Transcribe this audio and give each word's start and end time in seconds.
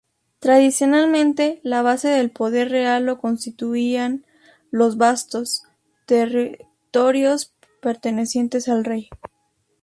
Tradicionalmente, 0.39 1.59
la 1.61 1.83
base 1.83 2.07
del 2.07 2.31
poder 2.31 2.69
real 2.71 3.05
lo 3.05 3.19
constituían 3.19 4.25
los 4.71 4.97
vastos 4.97 5.67
territorios 6.07 7.53
pertenecientes 7.83 8.67
al 8.67 8.83
rey. 8.83 9.09